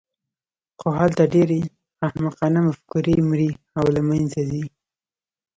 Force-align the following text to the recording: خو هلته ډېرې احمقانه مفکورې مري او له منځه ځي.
خو 0.79 0.87
هلته 0.99 1.23
ډېرې 1.33 1.59
احمقانه 2.07 2.59
مفکورې 2.67 3.15
مري 3.29 3.51
او 3.79 3.85
له 3.95 4.01
منځه 4.09 4.39
ځي. 4.49 4.63